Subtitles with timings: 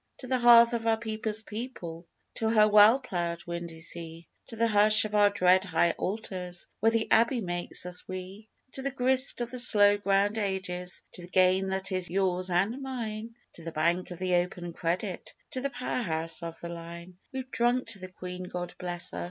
[0.17, 2.07] To the hearth of our people's people
[2.37, 6.91] To her well ploughed windy sea, To the hush of our dread high altars Where
[6.91, 11.27] the Abbey makes us We; To the grist of the slow ground ages, To the
[11.27, 15.69] gain that is yours and mine To the Bank of the Open Credit, To the
[15.69, 17.19] Power house of the Line!
[17.31, 19.19] We've drunk to the Queen God bless her!